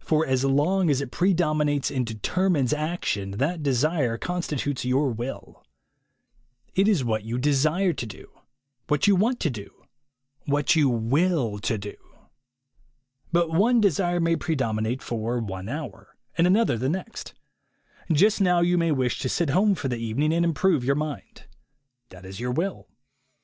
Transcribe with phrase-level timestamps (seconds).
[0.00, 5.64] For as long as it predom inates and determines action, that desire constitutes your will.
[6.74, 8.32] It is what you desire to do,
[8.88, 9.84] what you want to do,
[10.46, 11.94] what you will to do.
[13.30, 17.32] But one desire may predominate for one hour, and another the next.
[18.12, 21.44] Just now you may wish to sit home for the evening and improve your mind.
[22.08, 22.88] That is your will.